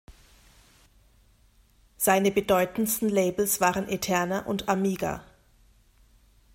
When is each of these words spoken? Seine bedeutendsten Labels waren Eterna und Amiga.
Seine 1.97 2.31
bedeutendsten 2.31 3.07
Labels 3.07 3.61
waren 3.61 3.87
Eterna 3.87 4.39
und 4.47 4.67
Amiga. 4.67 5.23